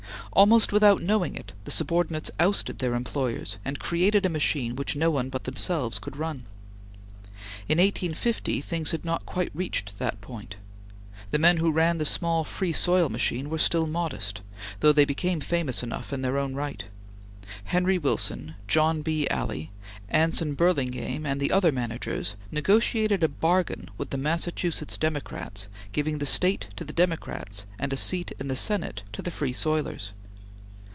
Almost 0.33 0.71
without 0.71 1.01
knowing 1.03 1.35
it, 1.35 1.51
the 1.65 1.71
subordinates 1.71 2.31
ousted 2.39 2.79
their 2.79 2.95
employers 2.95 3.57
and 3.65 3.77
created 3.81 4.25
a 4.25 4.29
machine 4.29 4.77
which 4.77 4.95
no 4.95 5.11
one 5.11 5.27
but 5.29 5.43
themselves 5.43 5.99
could 5.99 6.15
run. 6.15 6.45
In 7.67 7.77
1850 7.79 8.61
things 8.61 8.91
had 8.91 9.03
not 9.03 9.25
quite 9.25 9.51
reached 9.53 9.99
that 9.99 10.21
point. 10.21 10.55
The 11.31 11.37
men 11.37 11.57
who 11.57 11.69
ran 11.69 11.97
the 11.97 12.05
small 12.05 12.45
Free 12.45 12.71
Soil 12.71 13.09
machine 13.09 13.49
were 13.49 13.57
still 13.57 13.85
modest, 13.85 14.39
though 14.79 14.93
they 14.93 15.03
became 15.05 15.41
famous 15.41 15.83
enough 15.83 16.13
in 16.13 16.21
their 16.21 16.37
own 16.37 16.55
right. 16.55 16.85
Henry 17.65 17.97
Wilson, 17.97 18.55
John 18.69 19.01
B. 19.01 19.27
Alley, 19.29 19.69
Anson 20.07 20.53
Burlingame, 20.53 21.25
and 21.25 21.41
the 21.41 21.51
other 21.51 21.73
managers, 21.73 22.35
negotiated 22.51 23.21
a 23.21 23.27
bargain 23.27 23.89
with 23.97 24.11
the 24.11 24.17
Massachusetts 24.17 24.97
Democrats 24.97 25.67
giving 25.91 26.17
the 26.19 26.25
State 26.25 26.67
to 26.77 26.85
the 26.85 26.93
Democrats 26.93 27.65
and 27.77 27.91
a 27.91 27.97
seat 27.97 28.31
in 28.39 28.47
the 28.47 28.55
Senate 28.55 29.03
to 29.11 29.21
the 29.21 29.29
Free 29.31 29.53
Soilers. 29.53 30.13